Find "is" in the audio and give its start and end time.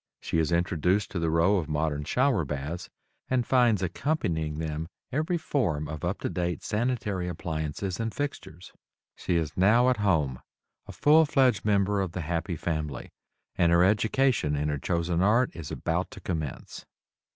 0.39-0.51, 9.35-9.55, 15.55-15.69